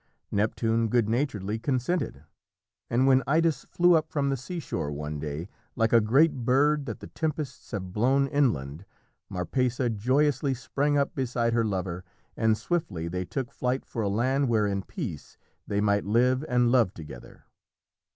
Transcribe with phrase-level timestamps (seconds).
[0.31, 2.23] Neptune good naturedly consented,
[2.89, 7.01] and when Idas flew up from the seashore one day, like a great bird that
[7.01, 8.83] the tempests have blown inland,
[9.29, 12.03] Marpessa joyously sprang up beside her lover,
[12.35, 15.37] and swiftly they took flight for a land where in peace
[15.67, 17.45] they might live and love together.